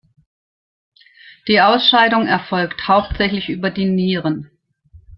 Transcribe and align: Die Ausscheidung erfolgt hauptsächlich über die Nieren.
Die 1.47 1.61
Ausscheidung 1.61 2.25
erfolgt 2.25 2.87
hauptsächlich 2.87 3.49
über 3.49 3.69
die 3.69 3.85
Nieren. 3.85 4.49